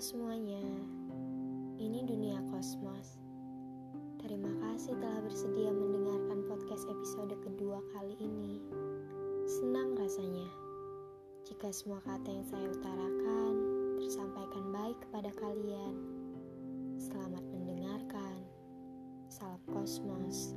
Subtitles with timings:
[0.00, 0.64] Semuanya,
[1.76, 3.20] ini Dunia Kosmos.
[4.16, 8.64] Terima kasih telah bersedia mendengarkan podcast episode kedua kali ini.
[9.44, 10.48] Senang rasanya
[11.44, 13.52] jika semua kata yang saya utarakan
[14.00, 15.92] tersampaikan baik kepada kalian.
[16.96, 18.40] Selamat mendengarkan.
[19.28, 20.56] Salam Kosmos.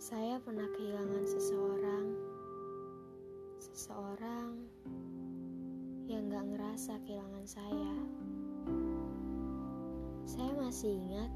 [0.00, 1.85] Saya pernah kehilangan seseorang
[3.76, 4.56] Seseorang
[6.08, 7.92] yang gak ngerasa kehilangan saya.
[10.24, 11.28] Saya masih ingat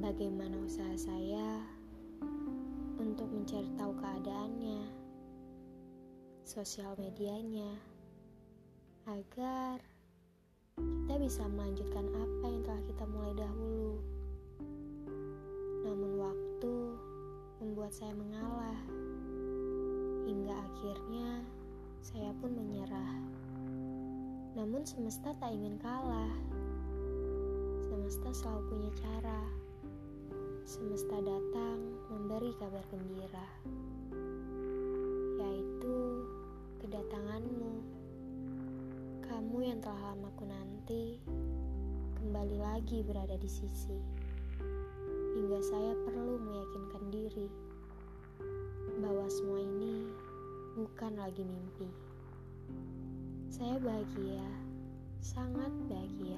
[0.00, 1.60] bagaimana usaha saya
[2.96, 4.88] untuk mencari tahu keadaannya,
[6.48, 7.76] sosial medianya,
[9.04, 9.84] agar
[10.80, 14.00] kita bisa melanjutkan apa yang telah kita mulai dahulu.
[15.84, 16.72] Namun waktu
[17.60, 18.80] membuat saya mengalah
[20.84, 21.40] akhirnya
[22.04, 23.16] saya pun menyerah.
[24.52, 26.28] Namun semesta tak ingin kalah.
[27.88, 29.40] Semesta selalu punya cara.
[30.68, 31.80] Semesta datang
[32.12, 33.48] memberi kabar gembira,
[35.40, 35.96] yaitu
[36.84, 37.80] kedatanganmu.
[39.24, 41.16] Kamu yang telah lama ku nanti,
[42.20, 43.96] kembali lagi berada di sisi.
[45.32, 47.48] Hingga saya perlu meyakinkan diri
[49.00, 49.73] bahwa semua ini
[51.24, 51.88] lagi mimpi.
[53.48, 54.44] Saya bahagia,
[55.24, 56.36] sangat bahagia.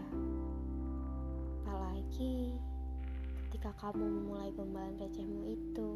[1.66, 2.54] Apalagi
[3.50, 5.90] ketika kamu memulai pembahasan recehmu itu.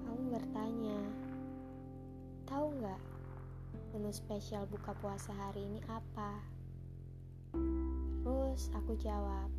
[0.00, 0.96] Kamu bertanya,
[2.48, 3.02] tahu nggak
[3.92, 6.40] menu spesial buka puasa hari ini apa?
[8.24, 9.52] Terus aku jawab,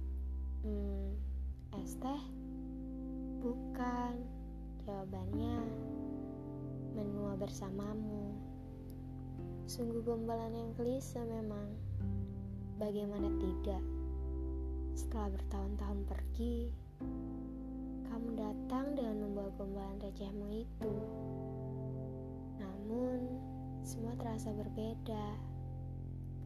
[0.65, 1.13] hmm,
[1.77, 2.21] es teh?
[3.45, 4.33] Bukan.
[4.85, 5.84] Jawabannya,
[7.35, 8.35] bersamamu.
[9.67, 11.75] Sungguh gombalan yang klise memang.
[12.75, 13.83] Bagaimana tidak?
[14.95, 16.71] Setelah bertahun-tahun pergi,
[18.07, 20.93] kamu datang dengan membawa gombalan recehmu itu.
[22.59, 23.19] Namun,
[23.83, 25.35] semua terasa berbeda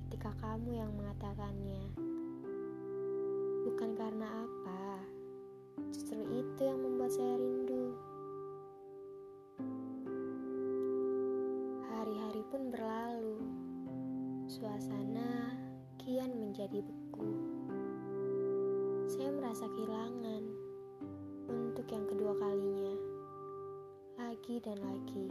[0.09, 1.93] ketika kamu yang mengatakannya.
[3.69, 5.05] Bukan karena apa,
[5.93, 8.08] justru itu yang membuat saya rindu.
[16.59, 17.31] Menjadi beku.
[19.07, 20.43] Saya merasa kehilangan
[21.47, 22.99] untuk yang kedua kalinya,
[24.19, 25.27] lagi dan lagi.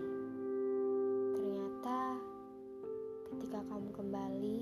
[1.36, 2.16] Ternyata,
[3.28, 4.60] ketika kamu kembali,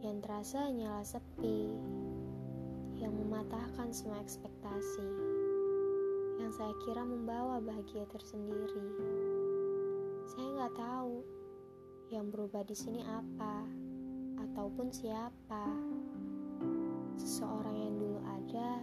[0.00, 1.68] yang terasa hanyalah sepi,
[2.96, 5.04] yang mematahkan semua ekspektasi,
[6.40, 8.88] yang saya kira membawa bahagia tersendiri.
[10.32, 11.20] Saya nggak tahu
[12.08, 13.68] yang berubah di sini apa,
[14.50, 15.64] ataupun siapa.
[17.14, 18.82] Seseorang yang dulu ada,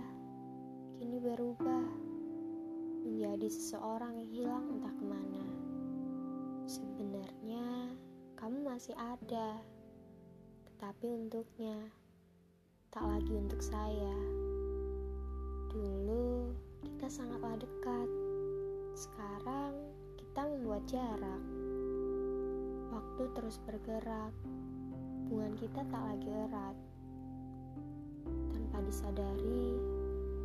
[0.96, 1.88] kini berubah
[3.04, 5.46] menjadi seseorang yang hilang entah ke mana.
[6.64, 7.92] Sebenarnya
[8.40, 9.60] kamu masih ada,
[10.72, 11.76] tetapi untuknya
[12.94, 14.16] tak lagi untuk saya.
[15.74, 16.56] Dulu
[16.86, 18.10] kita sangatlah dekat,
[18.96, 19.76] sekarang
[20.16, 21.44] kita membuat jarak.
[22.90, 24.34] Waktu terus bergerak,
[25.30, 26.74] hubungan kita tak lagi erat.
[28.50, 29.78] Tanpa disadari,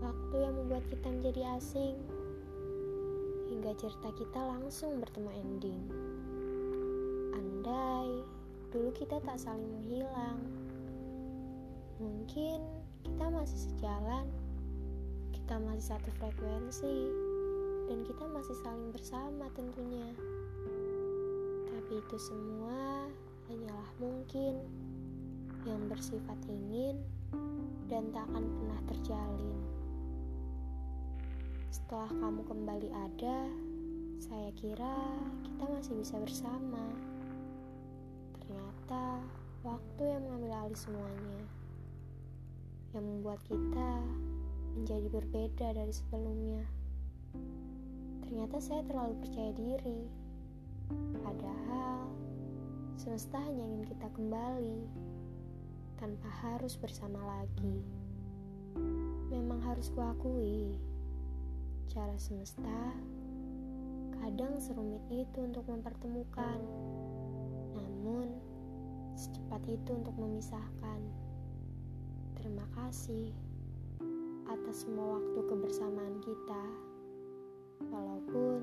[0.05, 1.97] waktu yang membuat kita menjadi asing,
[3.49, 5.83] hingga cerita kita langsung bertemu ending.
[7.33, 8.28] Andai
[8.77, 10.37] dulu kita tak saling menghilang,
[11.97, 12.61] mungkin
[13.09, 14.28] kita masih sejalan,
[15.33, 17.09] kita masih satu frekuensi,
[17.89, 20.12] dan kita masih saling bersama tentunya.
[21.73, 23.09] Tapi itu semua
[23.49, 24.56] hanyalah mungkin
[25.64, 27.00] yang bersifat ingin
[27.88, 29.58] dan tak akan pernah terjalin.
[31.69, 33.38] Setelah kamu kembali ada,
[34.20, 34.96] saya kira
[35.44, 36.85] kita masih bisa bersama.
[38.41, 39.20] Ternyata
[39.64, 41.40] waktu yang mengambil alih semuanya,
[42.97, 43.90] yang membuat kita
[44.76, 46.64] menjadi berbeda dari sebelumnya.
[48.25, 50.00] Ternyata saya terlalu percaya diri,
[51.20, 52.24] padahal
[52.94, 54.87] semesta hanya ingin kita kembali
[55.99, 57.82] tanpa harus bersama lagi.
[59.35, 60.79] Memang harus kuakui,
[61.91, 62.94] cara semesta
[64.23, 66.58] kadang serumit itu untuk mempertemukan,
[67.76, 68.31] namun
[69.19, 71.00] secepat itu untuk memisahkan.
[72.38, 73.35] Terima kasih
[74.49, 76.64] atas semua waktu kebersamaan kita,
[77.90, 78.58] walaupun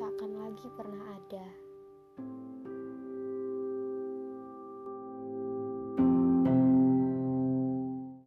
[0.00, 1.59] tak akan lagi pernah ada.